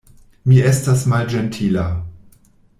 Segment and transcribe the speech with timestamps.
[0.51, 1.87] Mi estas malĝentila.